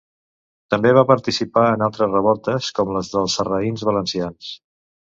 També 0.73 0.93
va 0.99 1.03
participar 1.11 1.67
en 1.75 1.85
altres 1.89 2.11
revoltes, 2.17 2.73
com 2.81 2.93
les 2.97 3.17
dels 3.17 3.39
sarraïns 3.41 3.89
valencians. 3.93 4.53